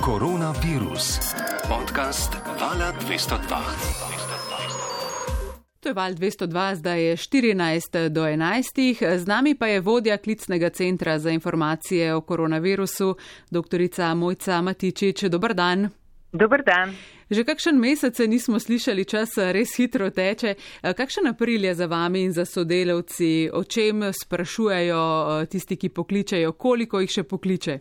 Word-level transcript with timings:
Koronavirus. 0.00 1.34
Podcast 1.68 2.36
Vala 2.60 2.92
202. 3.08 3.38
To 5.80 5.88
je 5.88 5.94
val 5.94 6.12
202, 6.12 6.74
zdaj 6.74 7.02
je 7.02 7.16
14 7.16 8.08
do 8.08 8.22
11. 8.22 9.18
Z 9.18 9.26
nami 9.26 9.54
pa 9.54 9.66
je 9.66 9.80
vodja 9.80 10.16
klicnega 10.16 10.70
centra 10.70 11.18
za 11.18 11.30
informacije 11.30 12.14
o 12.14 12.20
koronavirusu, 12.20 13.16
dr. 13.50 13.80
Mojca 14.16 14.62
Matičič. 14.62 15.24
Dobr 15.24 15.54
dan. 15.54 15.88
Dobr 16.32 16.62
dan. 16.66 16.94
Že 17.30 17.44
kakšen 17.44 17.76
mesec 17.78 18.16
se 18.16 18.26
nismo 18.26 18.60
slišali, 18.60 19.04
čas 19.04 19.28
res 19.36 19.76
hitro 19.76 20.10
teče. 20.10 20.54
Kakšen 20.96 21.26
april 21.26 21.64
je 21.64 21.74
za 21.74 21.86
vami 21.86 22.22
in 22.22 22.32
za 22.32 22.44
sodelavci, 22.44 23.50
o 23.52 23.64
čem 23.64 24.12
sprašujejo 24.12 25.46
tisti, 25.50 25.76
ki 25.76 25.88
pokličejo, 25.88 26.52
koliko 26.52 27.00
jih 27.00 27.10
še 27.10 27.22
pokliče? 27.22 27.78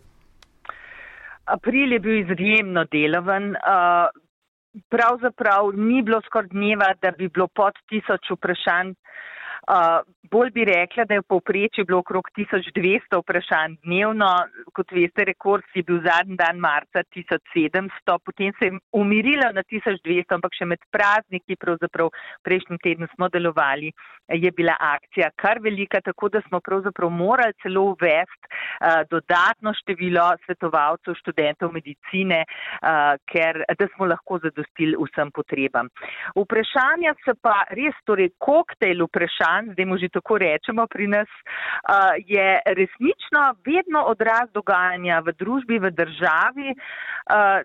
April 1.48 1.94
je 1.94 2.00
bil 2.00 2.18
izjemno 2.22 2.84
deloven. 2.92 3.56
Pravzaprav 4.94 5.72
ni 5.74 6.02
bilo 6.06 6.22
skoraj 6.26 6.52
dneva, 6.52 6.92
da 7.02 7.12
bi 7.18 7.30
bilo 7.30 7.48
pod 7.48 7.80
tisoč 7.90 8.32
vprašanj. 8.36 8.94
Uh, 9.68 10.00
bolj 10.32 10.50
bi 10.56 10.64
rekla, 10.66 11.04
da 11.06 11.14
je 11.14 11.22
v 11.24 11.28
povprečju 11.28 11.86
bilo 11.86 12.00
okrog 12.00 12.30
1200 12.38 13.20
vprašanj 13.22 13.76
dnevno. 13.84 14.28
Kot 14.76 14.92
veste, 14.96 15.26
rekord 15.28 15.64
je 15.76 15.84
bil 15.84 16.00
zadnji 16.06 16.38
dan 16.40 16.60
marca 16.60 17.04
1700, 17.16 18.18
potem 18.26 18.54
se 18.60 18.70
je 18.70 18.80
umirilo 18.92 19.50
na 19.56 19.64
1200, 19.64 20.38
ampak 20.38 20.56
še 20.56 20.68
med 20.72 20.84
prazniki, 20.92 21.60
pravzaprav 21.60 22.12
prejšnji 22.48 22.80
teden 22.84 23.12
smo 23.16 23.30
delovali, 23.34 23.92
je 24.28 24.52
bila 24.52 24.76
akcija 24.80 25.30
kar 25.36 25.60
velika, 25.64 26.02
tako 26.02 26.30
da 26.30 26.42
smo 26.48 26.60
pravzaprav 26.60 27.10
morali 27.12 27.56
celo 27.64 27.84
uvesti 27.92 28.48
uh, 28.48 29.04
dodatno 29.12 29.74
število 29.82 30.30
svetovalcev, 30.46 31.16
študentov 31.22 31.72
medicine, 31.76 32.44
uh, 32.44 33.16
ker 33.32 33.64
da 33.68 33.88
smo 33.96 34.08
lahko 34.12 34.40
zadostili 34.44 34.96
vsem 35.00 35.32
potrebam. 35.32 35.92
Vprašanja 36.36 37.16
so 37.24 37.36
pa 37.42 37.62
res, 37.76 37.96
torej 38.06 38.34
koktejl 38.44 39.08
vprašanj, 39.08 39.57
dan, 39.58 39.74
zdaj 39.74 39.86
mu 39.86 39.98
že 39.98 40.10
tako 40.10 40.38
rečemo 40.38 40.88
pri 40.88 41.08
nas, 41.08 41.30
je 42.26 42.62
resnično 42.66 43.56
vedno 43.66 44.04
odraz 44.06 44.50
dogajanja 44.54 45.22
v 45.26 45.34
družbi, 45.40 45.80
v 45.80 45.92
državi. 45.92 46.76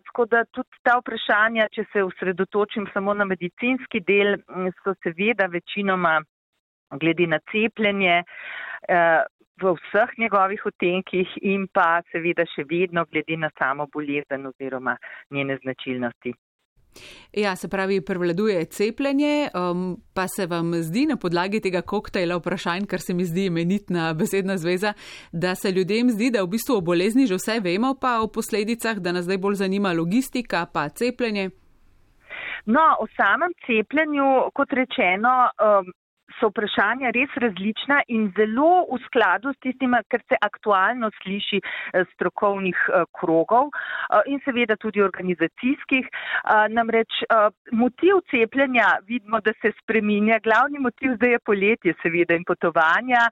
Tako 0.06 0.26
da 0.26 0.44
tudi 0.44 0.68
ta 0.82 0.98
vprašanja, 0.98 1.68
če 1.72 1.84
se 1.92 2.02
usredotočim 2.02 2.88
samo 2.92 3.14
na 3.14 3.24
medicinski 3.24 4.00
del, 4.00 4.38
so 4.82 4.94
seveda 5.02 5.46
večinoma 5.46 6.20
glede 7.00 7.26
na 7.26 7.38
cepljenje. 7.52 8.22
V 9.62 9.70
vseh 9.78 10.10
njegovih 10.18 10.64
otenkih 10.66 11.28
in 11.42 11.68
pa 11.70 12.00
seveda 12.10 12.42
še 12.50 12.64
vedno 12.66 13.04
glede 13.04 13.36
na 13.36 13.50
samo 13.58 13.86
bolezen 13.86 14.48
oziroma 14.48 14.96
njene 15.30 15.58
značilnosti. 15.62 16.32
Ja, 17.32 17.56
se 17.56 17.68
pravi, 17.68 18.00
prevladuje 18.00 18.64
cepljenje, 18.64 19.48
um, 19.54 19.96
pa 20.14 20.26
se 20.28 20.46
vam 20.46 20.74
zdi 20.74 21.06
na 21.06 21.16
podlagi 21.16 21.60
tega 21.60 21.82
koktejla 21.82 22.36
vprašanj, 22.36 22.84
kar 22.86 23.00
se 23.00 23.14
mi 23.14 23.24
zdi 23.24 23.46
imenitna 23.46 24.12
besedna 24.14 24.58
zveza, 24.58 24.92
da 25.32 25.54
se 25.54 25.72
ljudem 25.72 26.10
zdi, 26.10 26.30
da 26.30 26.42
v 26.42 26.52
bistvu 26.56 26.76
o 26.76 26.80
bolezni 26.80 27.26
že 27.26 27.40
vse 27.40 27.60
vemo, 27.60 27.94
pa 28.00 28.20
o 28.20 28.28
posledicah, 28.28 29.00
da 29.00 29.12
nas 29.12 29.24
zdaj 29.24 29.38
bolj 29.38 29.54
zanima 29.64 29.92
logistika, 29.92 30.66
pa 30.72 30.88
cepljenje. 30.88 31.50
No, 32.66 32.84
o 33.00 33.06
samem 33.16 33.50
cepljenju, 33.66 34.52
kot 34.54 34.72
rečeno, 34.72 35.32
um, 35.58 35.92
so 36.38 36.50
vprašanja 36.50 37.10
res 37.14 37.32
različna 37.44 38.02
in 38.08 38.30
zelo 38.36 38.86
v 38.90 38.98
skladu 39.06 39.52
s 39.52 39.60
tistim, 39.64 39.96
kar 40.08 40.22
se 40.28 40.38
aktualno 40.40 41.10
sliši 41.22 41.60
eh, 41.60 42.04
strokovnih 42.14 42.78
eh, 42.88 43.04
krogov 43.18 43.70
eh, 43.72 44.30
in 44.32 44.40
seveda 44.44 44.76
tudi 44.76 45.02
organizacijskih. 45.02 46.08
Namreč 46.72 47.22
motiv 47.72 48.20
cepljenja 48.30 48.86
vidimo, 49.06 49.40
da 49.40 49.52
se 49.60 49.72
spreminja. 49.80 50.38
Glavni 50.44 50.78
motiv 50.78 51.14
zdaj 51.16 51.30
je 51.32 51.38
poletje 51.38 51.94
seveda 52.02 52.34
in 52.34 52.44
potovanja. 52.44 53.22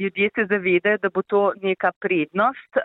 Ljudje 0.00 0.30
se 0.34 0.46
zavedajo, 0.50 0.98
da 1.02 1.10
bo 1.14 1.22
to 1.22 1.42
neka 1.62 1.92
prednost. 2.00 2.80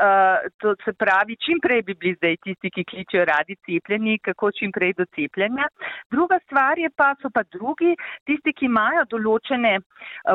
To 0.62 0.76
se 0.84 0.94
pravi, 0.94 1.38
čim 1.46 1.62
prej 1.64 1.82
bi 1.88 1.94
bili 1.94 2.16
zdaj 2.16 2.36
tisti, 2.44 2.72
ki 2.76 2.84
kličejo 2.92 3.26
radi 3.26 3.56
cepljeni, 3.66 4.20
kako 4.20 4.52
čim 4.52 4.72
prej 4.72 4.94
do 4.98 5.06
cepljenja. 5.16 5.70
Druga 6.12 6.40
stvar 6.46 6.80
je 6.80 6.90
pa, 6.96 7.14
so 7.22 7.32
pa 7.34 7.44
drugi, 7.52 7.96
tisti, 8.26 8.54
ki 8.54 8.70
imajo 8.70 9.06
določene 9.10 9.19
eh, 9.20 9.80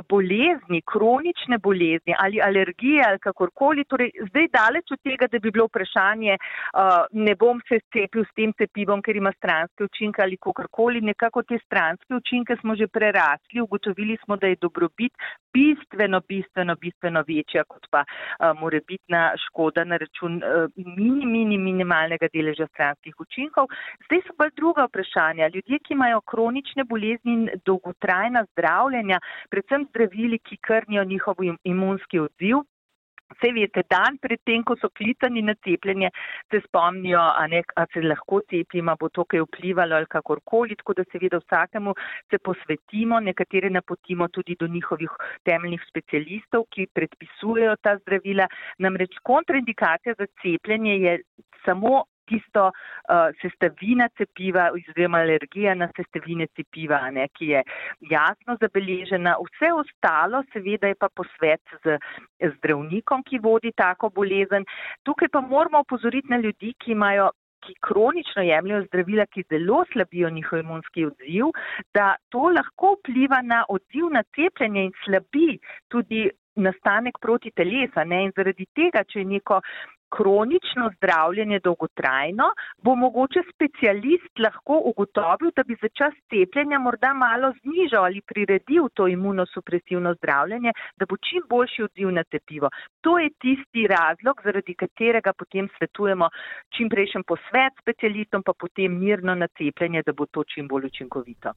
bolezni, 0.08 0.82
kronične 0.92 1.58
bolezni 1.58 2.14
ali 2.18 2.40
alergije 2.42 3.04
ali 3.08 3.18
kakorkoli. 3.18 3.84
Torej, 3.84 4.10
zdaj 4.28 4.48
daleč 4.58 4.92
od 4.92 5.00
tega, 5.02 5.26
da 5.32 5.38
bi 5.38 5.50
bilo 5.50 5.66
vprašanje, 5.66 6.34
eh, 6.34 7.04
ne 7.12 7.34
bom 7.34 7.60
se 7.68 7.80
cepil 7.92 8.24
s 8.24 8.34
tem 8.36 8.52
cepivom, 8.52 9.02
ker 9.02 9.16
ima 9.16 9.32
stranske 9.36 9.84
učinke 9.84 10.22
ali 10.22 10.36
kakorkoli. 10.36 11.00
Nekako 11.00 11.42
te 11.42 11.58
stranske 11.64 12.14
učinke 12.14 12.56
smo 12.60 12.76
že 12.76 12.86
prerasli, 12.86 13.60
ugotovili 13.60 14.16
smo, 14.24 14.36
da 14.36 14.46
je 14.46 14.56
dobrobit 14.60 15.12
bistveno, 15.54 16.20
bistveno, 16.28 16.74
bistveno 16.74 17.22
večja 17.28 17.62
kot 17.68 17.86
pa 17.90 18.02
uh, 18.02 18.58
morebitna 18.60 19.32
škoda 19.38 19.84
na 19.84 19.96
račun 19.96 20.40
mini, 20.76 21.26
mini, 21.26 21.58
minimalnega 21.58 22.26
deleža 22.32 22.66
stranskih 22.72 23.14
učinkov. 23.20 23.68
Zdaj 24.06 24.22
so 24.26 24.34
pa 24.38 24.48
druga 24.56 24.86
vprašanja. 24.88 25.48
Ljudje, 25.54 25.78
ki 25.84 25.94
imajo 25.94 26.20
kronične 26.20 26.84
bolezni 26.84 27.32
in 27.32 27.48
dolgotrajna 27.66 28.44
zdravljenja, 28.74 29.18
predvsem 29.50 29.86
zdravili, 29.90 30.38
ki 30.38 30.56
krnijo 30.56 31.04
njihov 31.04 31.36
imunski 31.64 32.18
odziv, 32.18 32.64
Vse 33.34 33.50
veste, 33.56 33.82
dan 33.90 34.18
predtem, 34.20 34.62
ko 34.68 34.76
so 34.76 34.90
klicani 34.94 35.40
na 35.42 35.54
cepljenje, 35.64 36.10
se 36.52 36.60
spomnijo, 36.66 37.18
a, 37.18 37.46
ne, 37.48 37.62
a 37.74 37.86
se 37.90 38.02
lahko 38.04 38.42
cepimo, 38.50 38.94
bo 39.00 39.08
to 39.08 39.24
kaj 39.24 39.40
vplivalo 39.46 39.96
ali 39.96 40.06
kakorkoli, 40.12 40.76
tako 40.76 40.94
da 40.98 41.06
seveda 41.10 41.40
vsakemu 41.40 41.94
se 42.30 42.38
posvetimo, 42.38 43.18
nekatere 43.24 43.70
napotimo 43.70 44.28
tudi 44.28 44.58
do 44.60 44.68
njihovih 44.68 45.16
temeljnih 45.48 45.82
specialistov, 45.88 46.68
ki 46.70 46.86
predpisujejo 46.94 47.74
ta 47.82 47.96
zdravila. 48.02 48.46
Namreč 48.78 49.16
kontraindikacija 49.24 50.14
za 50.20 50.28
cepljenje 50.44 50.98
je 51.06 51.18
samo 51.64 52.04
tisto 52.30 52.70
uh, 52.70 53.30
sestavina 53.42 54.08
cepiva 54.18 54.70
oziroma 54.74 55.22
alergija 55.24 55.74
na 55.74 55.88
sestavine 55.96 56.46
cepiva, 56.56 57.00
ne, 57.10 57.28
ki 57.36 57.52
je 57.54 57.62
jasno 58.10 58.56
zabeležena. 58.60 59.36
Vse 59.46 59.72
ostalo 59.72 60.42
seveda 60.52 60.90
je 60.90 60.98
pa 60.98 61.08
posvet 61.08 61.62
z 61.84 61.98
zdravnikom, 62.56 63.24
ki 63.24 63.42
vodi 63.42 63.72
tako 63.76 64.10
bolezen. 64.10 64.66
Tukaj 65.04 65.28
pa 65.32 65.40
moramo 65.40 65.84
opozoriti 65.84 66.30
na 66.30 66.40
ljudi, 66.42 66.74
ki 66.78 66.92
imajo 66.92 67.30
ki 67.64 67.74
kronično 67.80 68.42
jemljajo 68.44 68.84
zdravila, 68.86 69.26
ki 69.26 69.44
zelo 69.50 69.84
slabijo 69.92 70.30
njihov 70.30 70.58
imunski 70.58 71.06
odziv, 71.06 71.52
da 71.94 72.14
to 72.28 72.50
lahko 72.56 72.94
vpliva 72.98 73.40
na 73.42 73.64
odziv 73.68 74.10
na 74.12 74.22
cepljenje 74.36 74.84
in 74.84 74.92
slabi 75.04 75.58
tudi 75.88 76.28
nastanek 76.56 77.18
proti 77.20 77.50
telesa. 77.50 78.04
Ne? 78.04 78.24
In 78.24 78.32
zaradi 78.36 78.66
tega, 78.76 79.04
če 79.04 79.22
je 79.22 79.30
neko 79.36 79.60
kronično 80.16 80.90
zdravljenje 80.96 81.58
dolgotrajno, 81.64 82.46
bo 82.84 82.94
mogoče 82.94 83.40
specialist 83.54 84.38
lahko 84.46 84.80
ugotovil, 84.90 85.50
da 85.56 85.62
bi 85.68 85.76
za 85.82 85.88
čas 85.98 86.14
cepljenja 86.30 86.78
morda 86.78 87.12
malo 87.14 87.52
znižal 87.62 88.04
ali 88.04 88.20
priredil 88.30 88.88
to 88.94 89.08
imunosupresivno 89.08 90.14
zdravljenje, 90.14 90.72
da 90.96 91.06
bo 91.10 91.16
čim 91.16 91.42
boljši 91.48 91.82
odziv 91.82 92.10
na 92.18 92.24
cepivo. 92.30 92.70
To 93.00 93.18
je 93.18 93.30
tisti 93.40 93.86
razlog, 93.96 94.40
zaradi 94.44 94.74
katerega 94.74 95.32
potem 95.32 95.68
svetujemo 95.76 96.28
čim 96.76 96.88
prejšen 96.88 97.22
posvet 97.26 97.72
specialistom, 97.82 98.42
pa 98.42 98.52
potem 98.58 98.98
mirno 99.04 99.34
na 99.34 99.48
cepljenje, 99.58 100.02
da 100.06 100.12
bo 100.12 100.26
to 100.26 100.44
čim 100.44 100.68
bolj 100.68 100.86
učinkovito. 100.92 101.52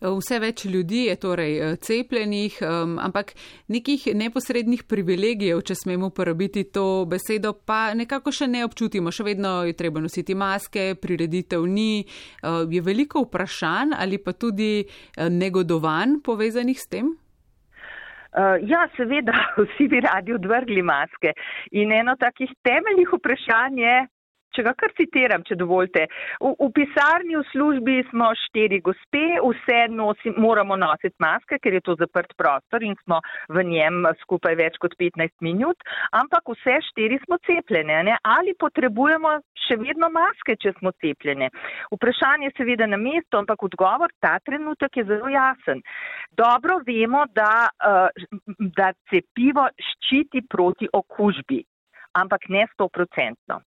Vse 0.00 0.38
več 0.38 0.64
ljudi 0.68 1.06
je 1.06 1.16
torej 1.16 1.54
eh, 1.58 1.76
cepljenih, 1.76 2.58
ampak 3.02 3.32
nekih 3.72 4.08
neposrednih 4.14 4.84
privilegijev, 4.88 5.62
če 5.66 5.74
smemo 5.74 6.10
uporabiti 6.12 6.66
to 6.72 7.06
besedo, 7.08 7.54
pa 7.66 7.94
nekako 7.94 8.32
še 8.32 8.48
ne 8.50 8.64
občutimo. 8.66 9.10
Še 9.10 9.26
vedno 9.26 9.58
je 9.66 9.76
treba 9.78 10.02
nositi 10.04 10.36
maske, 10.36 10.94
prireditev 11.00 11.66
ni. 11.66 12.04
Eh, 12.04 12.64
je 12.70 12.82
veliko 12.82 13.24
vprašanj 13.26 13.96
ali 13.96 14.18
pa 14.22 14.32
tudi 14.32 14.84
eh, 14.84 15.30
negodovanj 15.30 16.20
povezanih 16.24 16.80
s 16.80 16.92
tem? 16.92 17.14
Ja, 18.36 18.82
seveda, 18.92 19.32
vsi 19.64 19.86
bi 19.88 20.02
radi 20.04 20.34
odvrgli 20.36 20.82
maske. 20.84 21.30
In 21.80 21.92
eno 21.96 22.18
takih 22.20 22.50
temeljnih 22.66 23.14
vprašanj 23.16 23.80
je, 23.80 23.94
če 24.56 24.64
ga 24.66 24.72
kar 24.78 24.92
citiram, 24.96 25.44
če 25.46 25.58
dovolite. 25.60 26.06
V, 26.40 26.52
v 26.56 26.68
pisarni 26.76 27.36
v 27.36 27.44
službi 27.52 27.96
smo 28.10 28.30
štiri 28.46 28.80
gospe, 28.84 29.24
vse 29.44 29.80
nosi, 29.92 30.32
moramo 30.40 30.78
nositi 30.80 31.16
maske, 31.22 31.60
ker 31.62 31.76
je 31.76 31.82
to 31.84 31.96
zaprt 32.00 32.32
prostor 32.40 32.84
in 32.86 32.96
smo 33.04 33.20
v 33.52 33.66
njem 33.68 34.08
skupaj 34.22 34.56
več 34.58 34.78
kot 34.82 34.96
15 35.00 35.34
minut, 35.44 35.84
ampak 36.16 36.48
vse 36.54 36.78
štiri 36.90 37.20
smo 37.26 37.38
cepljene. 37.48 38.02
Ne? 38.08 38.16
Ali 38.24 38.56
potrebujemo 38.58 39.36
še 39.66 39.78
vedno 39.82 40.10
maske, 40.14 40.56
če 40.62 40.74
smo 40.80 40.94
cepljene? 41.02 41.50
Vprašanje 41.92 42.50
je 42.50 42.56
seveda 42.56 42.88
na 42.88 43.00
mestu, 43.00 43.40
ampak 43.40 43.62
odgovor 43.68 44.12
ta 44.22 44.36
trenutek 44.46 45.00
je 45.00 45.06
zelo 45.08 45.30
jasen. 45.32 45.82
Dobro 46.36 46.80
vemo, 46.86 47.24
da, 47.36 47.68
uh, 47.84 48.28
da 48.76 48.92
cepivo 49.10 49.68
ščiti 49.92 50.46
proti 50.48 50.88
okužbi 50.92 51.64
ampak 52.16 52.48
ne 52.48 52.66
stoprocentno. 52.72 53.60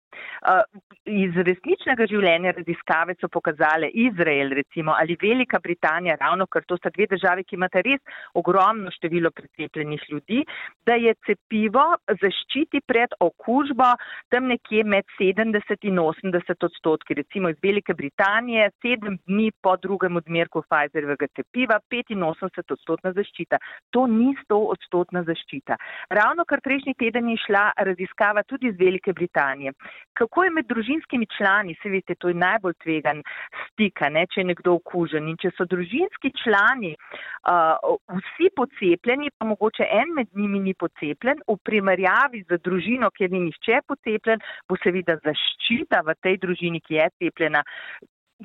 Iz 1.07 1.37
resničnega 1.49 2.07
življenja 2.11 2.53
raziskave 2.57 3.17
so 3.21 3.29
pokazale 3.33 3.91
Izrael 4.07 4.53
recimo 4.59 4.95
ali 4.97 5.17
Velika 5.21 5.61
Britanija, 5.63 6.17
ravno 6.21 6.47
ker 6.47 6.65
to 6.67 6.77
sta 6.77 6.91
dve 6.91 7.07
države, 7.11 7.45
ki 7.45 7.57
imata 7.57 7.83
res 7.87 8.01
ogromno 8.35 8.91
število 8.95 9.31
precepljenih 9.31 10.03
ljudi, 10.11 10.43
da 10.87 10.97
je 11.01 11.15
cepivo 11.27 11.85
zaščiti 12.23 12.83
pred 12.87 13.15
okužbo 13.21 13.93
tam 14.35 14.51
nekje 14.53 14.85
med 14.85 15.07
70 15.19 15.89
in 15.91 16.01
80 16.03 16.69
odstotki. 16.69 17.15
Recimo 17.15 17.51
iz 17.51 17.59
Velike 17.63 17.95
Britanije 17.95 18.71
sedem 18.83 19.19
dni 19.27 19.51
po 19.63 19.77
drugem 19.77 20.17
odmerku 20.17 20.63
Pfizerjevega 20.67 21.29
cepiva 21.37 21.81
85 21.91 22.73
odstotna 22.73 23.13
zaščita. 23.17 23.59
To 23.95 24.07
ni 24.07 24.33
100 24.45 24.61
odstotna 24.75 25.23
zaščita. 25.27 25.77
Ravno 26.11 26.45
kar 26.45 26.61
prejšnji 26.65 26.95
teden 26.99 27.31
je 27.33 27.39
šla 27.47 27.71
raziskava 27.89 28.43
tudi 28.43 28.71
iz 28.73 28.79
Velike 28.79 29.13
Britanije. 29.13 29.73
Kako 30.17 30.45
je 30.47 30.53
med 30.57 30.69
družinskimi 30.71 31.29
člani, 31.37 31.77
se 31.83 31.93
veste, 31.93 32.17
to 32.19 32.33
je 32.33 32.39
najbolj 32.41 32.75
tvegan 32.85 33.23
stika, 33.67 34.09
ne, 34.13 34.25
če 34.33 34.43
je 34.43 34.49
nekdo 34.53 34.77
okužen. 34.81 35.29
In 35.29 35.39
če 35.43 35.53
so 35.57 35.67
družinski 35.69 36.33
člani 36.43 36.95
uh, 36.97 37.97
vsi 38.17 38.51
pocepljeni, 38.57 39.33
pa 39.37 39.49
mogoče 39.49 39.89
en 40.01 40.15
med 40.17 40.33
njimi 40.35 40.63
ni 40.69 40.75
pocepljen, 40.75 41.43
v 41.49 41.59
primerjavi 41.69 42.45
z 42.49 42.61
družino, 42.65 43.13
kjer 43.17 43.33
ni 43.35 43.47
nihče 43.49 43.83
pocepljen, 43.89 44.45
bo 44.69 44.79
seveda 44.83 45.19
zaščita 45.25 46.03
v 46.07 46.17
tej 46.25 46.41
družini, 46.45 46.81
ki 46.81 47.01
je 47.01 47.11
cepljena, 47.21 47.65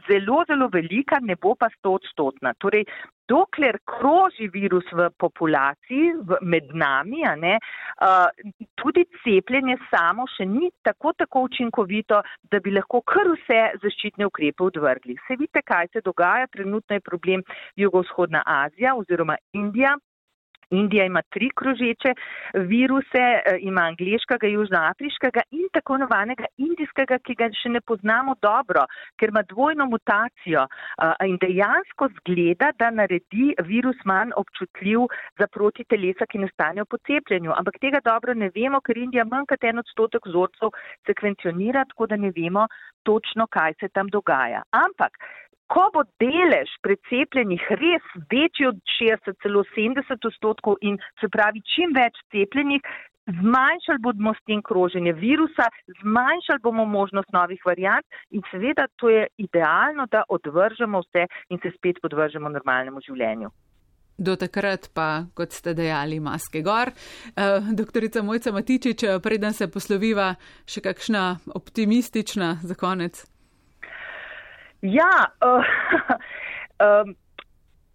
zelo, 0.07 0.43
zelo 0.47 0.67
velika, 0.71 1.19
ne 1.21 1.35
bo 1.35 1.55
pa 1.55 1.69
stotstotna. 1.77 2.53
Torej, 2.59 2.85
dokler 3.31 3.77
kroži 3.87 4.49
virus 4.51 4.87
v 4.91 5.07
populaciji, 5.19 6.11
v, 6.27 6.39
med 6.41 6.71
nami, 6.75 7.23
ne, 7.39 7.53
uh, 8.03 8.27
tudi 8.79 9.05
cepljenje 9.23 9.77
samo 9.89 10.27
še 10.35 10.47
ni 10.49 10.71
tako, 10.83 11.13
tako 11.17 11.45
učinkovito, 11.47 12.21
da 12.51 12.59
bi 12.59 12.75
lahko 12.75 13.01
kar 13.07 13.31
vse 13.35 13.61
zaščitne 13.83 14.27
ukrepe 14.27 14.67
odvrgli. 14.67 15.17
Se 15.27 15.39
vidite, 15.39 15.63
kaj 15.63 15.91
se 15.93 16.03
dogaja, 16.05 16.51
trenutno 16.51 16.97
je 16.97 17.07
problem 17.07 17.43
jugovzhodna 17.79 18.43
Azija 18.45 18.95
oziroma 18.99 19.39
Indija. 19.53 19.97
Indija 20.71 21.05
ima 21.05 21.21
tri 21.21 21.49
krožeče 21.55 22.13
viruse, 22.53 23.23
eh, 23.33 23.57
ima 23.59 23.81
angliškega, 23.81 24.47
južnoafriškega 24.47 25.41
in 25.51 25.67
tako 25.73 25.97
novanega 25.97 26.45
indijskega, 26.57 27.19
ki 27.25 27.35
ga 27.35 27.49
še 27.61 27.69
ne 27.75 27.81
poznamo 27.81 28.35
dobro, 28.41 28.85
ker 29.19 29.33
ima 29.33 29.43
dvojno 29.49 29.85
mutacijo 29.91 30.63
eh, 30.67 31.27
in 31.27 31.37
dejansko 31.41 32.09
zgleda, 32.19 32.71
da 32.79 32.89
naredi 32.89 33.51
virus 33.67 33.99
manj 34.05 34.31
občutljiv 34.35 35.07
za 35.39 35.47
proti 35.47 35.83
telesa, 35.83 36.25
ki 36.25 36.43
nastanejo 36.45 36.85
po 36.85 36.97
cepljenju. 37.07 37.53
Ampak 37.57 37.79
tega 37.83 37.99
dobro 38.05 38.33
ne 38.33 38.51
vemo, 38.55 38.81
ker 38.81 38.97
Indija 38.97 39.27
manj 39.27 39.49
kot 39.51 39.63
en 39.63 39.83
odstotek 39.83 40.25
vzorcev 40.31 40.71
sekvencionira, 41.07 41.85
tako 41.91 42.07
da 42.07 42.15
ne 42.15 42.31
vemo 42.35 42.67
točno, 43.03 43.47
kaj 43.47 43.73
se 43.79 43.89
tam 43.89 44.07
dogaja. 44.07 44.63
Ampak 44.71 45.17
ko 45.71 45.87
bo 45.95 46.03
delež 46.19 46.71
precepljenih 46.85 47.63
res 47.79 48.09
večji 48.33 48.67
od 48.71 48.81
60, 48.97 49.39
celo 49.43 49.63
70 49.77 50.27
odstotkov 50.31 50.75
in 50.81 50.99
se 51.21 51.29
pravi 51.31 51.63
čim 51.75 51.95
več 51.95 52.19
cepljenih, 52.33 52.83
zmanjšali 53.39 54.01
bomo 54.03 54.33
s 54.35 54.43
tem 54.49 54.61
kroženje 54.65 55.13
virusa, 55.21 55.69
zmanjšali 56.01 56.63
bomo 56.63 56.85
možnost 56.85 57.31
novih 57.31 57.61
variant 57.65 58.05
in 58.31 58.43
seveda 58.51 58.87
to 58.99 59.09
je 59.09 59.27
idealno, 59.37 60.07
da 60.11 60.25
odvržemo 60.27 61.03
vse 61.05 61.27
in 61.49 61.61
se 61.63 61.71
spet 61.77 62.01
podvržemo 62.03 62.49
normalnemu 62.49 63.03
življenju. 63.07 63.51
Do 64.21 64.35
takrat 64.37 64.91
pa, 64.93 65.23
kot 65.33 65.55
ste 65.55 65.73
dejali, 65.73 66.19
maske 66.21 66.61
gor. 66.61 66.91
Uh, 67.31 67.71
doktorica 67.73 68.21
Mojca 68.21 68.51
Matičič, 68.53 69.07
preden 69.23 69.55
se 69.55 69.71
posloviva, 69.71 70.33
še 70.69 70.83
kakšna 70.83 71.23
optimistična 71.57 72.57
za 72.61 72.77
konec? 72.77 73.23
Ja, 74.81 75.11
uh, 75.49 75.63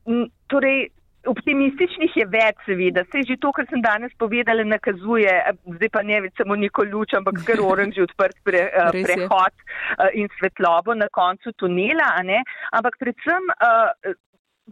um, 0.04 0.28
torej. 0.52 0.90
Optimističnih 1.26 2.12
je 2.14 2.22
več, 2.30 2.60
seveda. 2.62 3.02
Se 3.10 3.24
že 3.26 3.34
to, 3.42 3.50
kar 3.50 3.66
sem 3.66 3.80
danes 3.82 4.12
povedala, 4.14 4.62
nakazuje, 4.62 5.32
zdaj 5.74 5.90
pa 5.90 6.04
ne 6.06 6.20
več 6.22 6.38
samo 6.38 6.54
neko 6.54 6.84
luč, 6.86 7.16
ampak 7.18 7.40
kar 7.48 7.58
oranž 7.70 7.98
odprt 8.04 8.38
pre, 8.46 8.60
uh, 8.70 8.94
prehod 8.94 9.50
uh, 9.50 10.06
in 10.14 10.30
svetlobo 10.38 10.94
na 10.94 11.10
koncu 11.10 11.50
tunela. 11.58 12.12
Ampak 12.78 13.00
predvsem 13.02 13.50
uh, 13.58 14.14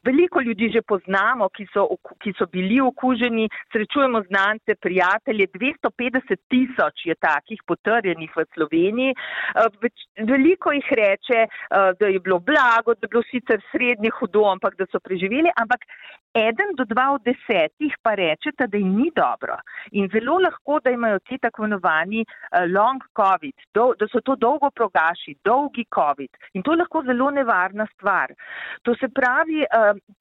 Veliko 0.02 0.40
ljudi 0.40 0.70
že 0.74 0.82
poznamo, 0.82 1.48
ki 1.54 1.66
so, 1.72 1.86
ki 2.22 2.32
so 2.38 2.46
bili 2.50 2.80
okuženi, 2.82 3.46
srečujemo 3.72 4.22
znance, 4.26 4.74
prijatelje, 4.74 5.46
250 5.54 6.40
tisoč 6.50 7.06
je 7.06 7.14
takih 7.14 7.62
potrjenih 7.66 8.30
v 8.36 8.44
Sloveniji. 8.54 9.14
Eh, 9.14 9.90
veliko 10.26 10.72
jih 10.72 10.88
reče, 10.98 11.38
eh, 11.46 11.92
da 12.00 12.06
je 12.06 12.20
bilo 12.20 12.38
blago, 12.38 12.94
da 12.94 13.06
je 13.06 13.12
bilo 13.14 13.22
sicer 13.30 13.62
srednje 13.70 14.10
hudo, 14.18 14.44
ampak 14.50 14.74
da 14.78 14.86
so 14.90 14.98
preživeli, 14.98 15.52
ampak 15.62 15.86
eden 16.34 16.74
do 16.74 16.84
dva 16.84 17.12
od 17.14 17.22
desetih 17.22 17.94
pa 18.02 18.14
rečete, 18.18 18.66
da 18.66 18.76
jim 18.76 18.96
ni 18.98 19.10
dobro 19.14 19.60
in 19.92 20.08
zelo 20.10 20.40
lahko, 20.42 20.80
da 20.84 20.90
imajo 20.90 21.18
ti 21.18 21.38
tako 21.38 21.64
imenovani 21.64 22.24
eh, 22.26 22.66
long 22.66 23.02
COVID, 23.14 23.54
da 23.74 24.10
so 24.10 24.20
to 24.20 24.34
dolgo 24.36 24.70
progaši, 24.70 25.36
dolgi 25.44 25.86
COVID 25.94 26.50
in 26.54 26.62
to 26.62 26.72
je 26.72 26.82
lahko 26.82 27.02
zelo 27.06 27.30
nevarna 27.30 27.86
stvar. 27.94 28.34
To 28.82 28.94
se 28.98 29.08
pravi, 29.08 29.62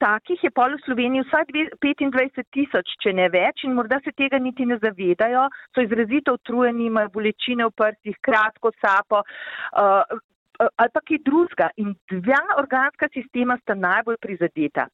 takih 0.02 0.44
je 0.44 0.50
pol 0.54 0.76
v 0.76 0.82
Sloveniji 0.84 1.24
vsaj 1.28 1.46
25 1.82 2.44
tisoč, 2.54 2.94
če 3.02 3.14
ne 3.16 3.28
več, 3.32 3.64
in 3.64 3.74
morda 3.78 4.00
se 4.04 4.12
tega 4.16 4.38
niti 4.38 4.66
ne 4.66 4.78
zavedajo, 4.82 5.48
so 5.74 5.84
izrazito 5.84 6.36
utrujeni, 6.38 6.88
imajo 6.90 7.12
bolečine 7.14 7.68
v 7.70 7.76
prstih, 7.76 8.20
kratko 8.24 8.74
sapo. 8.80 9.24
Uh, 9.72 10.02
ali 10.64 10.90
pa 10.94 11.00
kaj 11.02 11.18
drugega. 11.26 11.70
In 11.82 11.94
dva 12.10 12.42
organska 12.62 13.08
sistema 13.14 13.58
sta 13.62 13.74
najbolj 13.74 14.20
prizadeta 14.22 14.86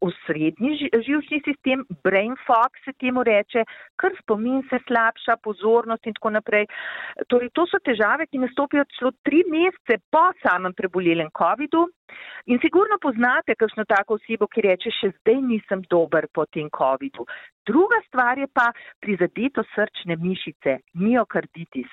osrednji 0.00 0.88
živčni 1.06 1.40
sistem, 1.44 1.84
brain 2.04 2.34
fog 2.46 2.76
se 2.84 2.92
temu 2.92 3.22
reče, 3.22 3.64
kar 3.96 4.12
spomin 4.22 4.62
se 4.70 4.78
slabša, 4.86 5.36
pozornost 5.42 6.06
in 6.06 6.14
tako 6.14 6.30
naprej. 6.30 6.66
Torej, 7.28 7.50
to 7.52 7.66
so 7.66 7.78
težave, 7.84 8.26
ki 8.26 8.40
nastopijo 8.40 8.84
celo 8.96 9.12
tri 9.22 9.42
mesece 9.52 10.00
po 10.10 10.30
samem 10.42 10.72
prebolelem 10.72 11.28
COVID-u. 11.36 11.86
In 12.46 12.58
sigurno 12.62 12.96
poznate 13.00 13.54
kakšno 13.54 13.84
tako 13.84 14.16
osebo, 14.18 14.48
ki 14.48 14.66
reče, 14.68 14.90
še 14.90 15.12
zdaj 15.20 15.40
nisem 15.44 15.84
dober 15.90 16.26
po 16.32 16.46
tem 16.46 16.70
COVID-u. 16.72 17.26
Druga 17.66 18.00
stvar 18.06 18.38
je 18.38 18.46
pa 18.46 18.72
prizadeto 19.04 19.62
srčne 19.74 20.16
mišice, 20.16 20.78
miokarditis. 20.94 21.90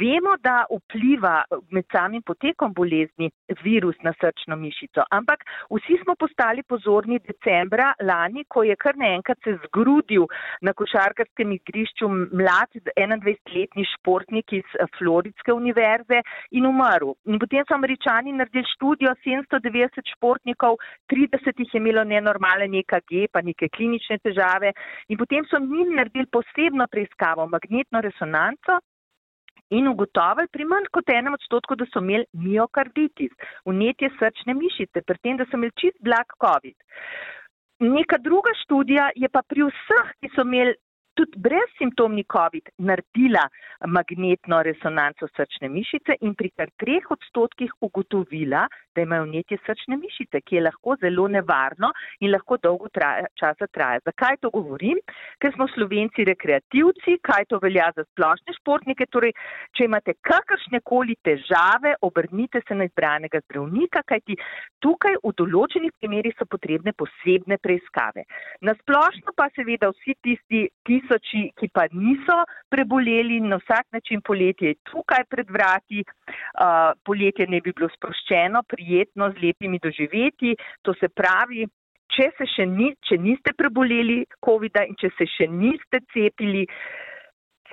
Vemo, 0.00 0.34
da 0.42 0.64
vpliva 0.68 1.36
med 1.70 1.86
samim 1.94 2.24
potekom 2.26 2.74
bolezni 2.74 3.30
virus 3.62 3.96
na 4.04 4.12
srčno 4.18 4.58
mišico, 4.60 5.04
ampak 5.18 5.46
vsi 5.70 6.00
smo 6.02 6.16
postali 6.18 6.64
pozorni 6.66 7.20
decembra 7.22 7.92
lani, 8.02 8.44
ko 8.48 8.64
je 8.66 8.76
kar 8.76 8.98
naenkrat 8.98 9.38
se 9.46 9.54
zgrudil 9.64 10.26
na 10.60 10.74
košarkarskem 10.76 11.54
igrišču 11.54 12.10
mlad 12.10 12.74
21-letni 12.90 13.86
športnik 13.94 14.58
iz 14.58 14.76
Floridske 14.98 15.54
univerze 15.54 16.20
in 16.50 16.66
umrl. 16.66 17.14
In 17.30 17.38
potem 17.38 17.64
so 17.64 17.78
američani 17.78 18.34
naredili 18.34 18.66
študijo 18.74 19.14
790 19.46 20.12
športnikov, 20.14 20.76
30 21.12 21.62
jih 21.62 21.74
je 21.74 21.80
imelo 21.80 22.04
nenormalen 22.04 22.74
EKG, 22.82 23.28
pa 23.32 23.42
neke 23.42 23.68
klinične 23.68 24.18
težave. 24.18 24.72
In 25.08 25.18
potem 25.18 25.46
so 25.50 25.60
njim 25.62 25.94
naredili 25.96 26.26
posebno 26.26 26.86
preiskavo, 26.90 27.46
magnetno 27.46 28.00
resonanco. 28.00 28.80
In 29.74 29.88
ugotovili 29.90 30.46
pri 30.52 30.64
manj 30.64 30.84
kot 30.94 31.08
enem 31.10 31.34
odstotku, 31.34 31.74
da 31.74 31.86
so 31.90 31.98
imeli 31.98 32.26
miokarditis, 32.32 33.32
vnetje 33.66 34.12
srčne 34.18 34.54
mišice, 34.54 35.02
pri 35.02 35.18
tem, 35.18 35.40
da 35.40 35.46
so 35.50 35.58
imeli 35.58 35.74
čist 35.80 35.98
blag 36.06 36.36
COVID. 36.42 36.76
Neka 37.82 38.20
druga 38.22 38.54
študija 38.62 39.10
je 39.16 39.28
pa 39.28 39.42
pri 39.42 39.66
vseh, 39.66 40.12
ki 40.22 40.30
so 40.36 40.46
imeli 40.46 40.76
tudi 41.16 41.40
brez 41.40 41.70
simptomni 41.78 42.24
COVID 42.32 42.68
naredila 42.88 43.44
magnetno 43.88 44.60
resonanco 44.62 45.28
srčne 45.32 45.68
mišice 45.72 46.18
in 46.20 46.34
pri 46.34 46.50
kar 46.56 46.70
treh 46.76 47.08
odstotkih 47.10 47.72
ugotovila, 47.80 48.66
da 48.94 49.04
imajo 49.04 49.26
vnetje 49.28 49.58
srčne 49.66 49.96
mišice, 50.00 50.40
ki 50.40 50.58
je 50.58 50.62
lahko 50.66 50.96
zelo 51.00 51.26
nevarno 51.28 51.90
in 52.20 52.32
lahko 52.32 52.58
dolgo 52.62 52.88
traja, 52.92 53.26
časa 53.40 53.68
traja. 53.72 54.02
Zakaj 54.08 54.40
to 54.44 54.50
govorim? 54.54 55.00
Ker 55.40 55.52
smo 55.56 55.68
slovenci 55.72 56.24
rekreativci, 56.28 57.18
kaj 57.28 57.48
to 57.50 57.60
velja 57.62 57.90
za 57.96 58.04
splošne 58.10 58.56
športnike. 58.60 59.08
Torej, 59.12 59.32
če 59.76 59.88
imate 59.88 60.16
kakršne 60.30 60.80
koli 60.84 61.16
težave, 61.24 61.96
obrnite 62.08 62.62
se 62.68 62.76
na 62.76 62.88
izbranega 62.88 63.40
zdravnika, 63.46 64.04
kajti 64.08 64.38
tukaj 64.84 65.20
v 65.24 65.34
določenih 65.40 65.92
primerjih 66.00 66.36
so 66.38 66.48
potrebne 66.48 66.92
posebne 66.96 67.60
preiskave. 67.62 68.26
Na 68.64 68.76
splošno 68.80 69.36
pa 69.36 69.48
seveda 69.56 69.92
vsi 69.92 70.16
tisti, 70.24 70.66
ki 70.86 71.00
tisoči, 71.06 71.50
ki 71.56 71.68
pa 71.72 71.86
niso 71.92 72.42
preboleli 72.68 73.40
na 73.40 73.56
vsak 73.62 73.86
način 73.92 74.20
poletje 74.20 74.74
tukaj 74.90 75.24
pred 75.30 75.50
vrati. 75.50 76.02
Uh, 76.02 76.92
poletje 77.04 77.46
ne 77.46 77.60
bi 77.60 77.72
bilo 77.72 77.88
sproščeno, 77.94 78.62
prijetno, 78.68 79.30
z 79.30 79.42
lepimi 79.42 79.78
doživeti. 79.82 80.56
To 80.82 80.94
se 80.94 81.08
pravi, 81.08 81.66
če, 82.10 82.30
se 82.38 82.46
še 82.50 82.66
ni, 82.66 82.92
če 83.06 83.18
niste 83.18 83.54
preboleli 83.56 84.24
COVID-a 84.44 84.86
in 84.88 84.96
če 84.98 85.12
se 85.18 85.26
še 85.36 85.48
niste 85.50 86.02
cepili, 86.12 86.66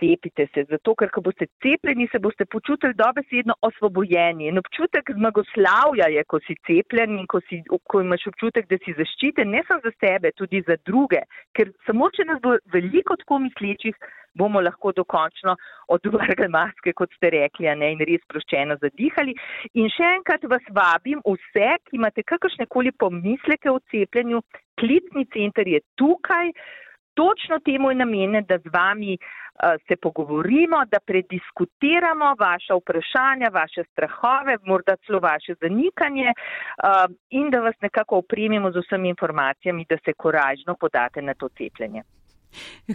cepite 0.03 0.47
se, 0.53 0.65
zato 0.69 0.95
ker, 0.99 1.11
ko 1.13 1.23
boste 1.25 1.47
cepljeni, 1.63 2.07
se 2.11 2.19
boste 2.19 2.45
počutili 2.45 2.93
dobesedno 2.99 3.55
osvobojeni. 3.67 4.49
In 4.51 4.59
občutek 4.61 5.13
zmagoslavja 5.17 6.09
je, 6.15 6.23
ko 6.27 6.39
si 6.47 6.57
cepljen 6.67 7.15
in 7.19 7.29
ko, 7.31 7.39
si, 7.47 7.61
ko 7.89 8.01
imaš 8.03 8.27
občutek, 8.33 8.67
da 8.71 8.79
si 8.83 8.95
zaščiten, 8.97 9.51
ne 9.55 9.63
samo 9.67 9.85
za 9.85 9.93
sebe, 10.03 10.33
tudi 10.39 10.63
za 10.67 10.77
druge. 10.85 11.23
Ker 11.55 11.71
samo, 11.87 12.11
če 12.11 12.27
nas 12.27 12.43
bo 12.43 12.57
veliko 12.73 13.17
tako 13.21 13.39
mislečih, 13.45 13.95
bomo 14.35 14.61
lahko 14.65 14.91
dokončno 14.97 15.55
odvrgli 15.93 16.49
maske, 16.49 16.93
kot 16.97 17.13
ste 17.17 17.29
rekli, 17.35 17.69
ne, 17.77 17.93
in 17.93 18.01
res 18.09 18.23
proščeno 18.29 18.79
zadihali. 18.81 19.35
In 19.79 19.91
še 19.93 20.09
enkrat 20.17 20.45
vas 20.49 20.65
vabim 20.73 21.21
vse, 21.27 21.69
ki 21.87 21.99
imate 21.99 22.25
kakršne 22.25 22.67
koli 22.73 22.91
pomisleke 22.91 23.71
o 23.71 23.79
cepljenju, 23.93 24.41
klicni 24.81 25.27
center 25.35 25.69
je 25.69 25.83
tukaj. 26.01 26.49
Točno 27.13 27.59
temu 27.59 27.91
je 27.91 27.95
namenjen, 27.95 28.45
da 28.49 28.57
z 28.57 28.69
vami 28.73 29.17
uh, 29.17 29.69
se 29.87 29.95
pogovorimo, 29.95 30.85
da 30.91 30.99
prediskutiramo 31.05 32.35
vaše 32.39 32.73
vprašanja, 32.73 33.49
vaše 33.53 33.83
strahove, 33.91 34.57
morda 34.65 34.95
celo 35.05 35.19
vaše 35.19 35.53
zanikanje 35.61 36.29
uh, 36.33 37.13
in 37.29 37.49
da 37.49 37.59
vas 37.59 37.75
nekako 37.81 38.17
opremimo 38.17 38.71
z 38.71 38.77
vsemi 38.85 39.09
informacijami, 39.09 39.85
da 39.89 39.97
se 40.05 40.13
koražno 40.13 40.75
podate 40.79 41.21
na 41.21 41.33
to 41.33 41.49
cepljenje. 41.49 42.03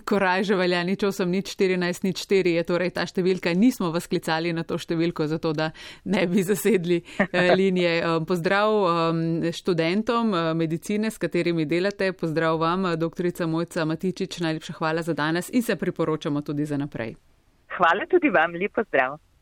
Koraj 0.04 0.44
že 0.48 0.56
velja, 0.58 0.82
nič 0.84 1.04
8, 1.04 1.28
nič 1.28 1.52
14, 1.56 2.04
nič 2.04 2.24
4 2.24 2.56
je 2.58 2.64
torej 2.64 2.92
ta 2.96 3.06
številka. 3.08 3.52
Nismo 3.54 3.90
vas 3.94 4.08
klicali 4.10 4.52
na 4.52 4.64
to 4.64 4.78
številko, 4.78 5.28
zato 5.28 5.52
da 5.52 5.70
ne 6.04 6.26
bi 6.26 6.42
zasedli 6.42 7.02
eh, 7.02 7.52
linije. 7.60 8.02
Um, 8.04 8.26
pozdrav 8.28 8.72
um, 8.72 9.22
študentom 9.52 10.32
uh, 10.32 10.50
medicine, 10.58 11.10
s 11.10 11.18
katerimi 11.18 11.66
delate. 11.68 12.12
Pozdrav 12.12 12.58
vam, 12.60 12.92
doktorica 12.98 13.46
Mojca 13.46 13.84
Matičič. 13.84 14.40
Najlepša 14.44 14.78
hvala 14.80 15.02
za 15.02 15.14
danes 15.14 15.50
in 15.52 15.62
se 15.62 15.76
priporočamo 15.76 16.42
tudi 16.42 16.66
za 16.66 16.76
naprej. 16.76 17.16
Hvala 17.76 18.06
tudi 18.10 18.30
vam, 18.32 18.56
lepo 18.56 18.82
zdrav. 18.88 19.18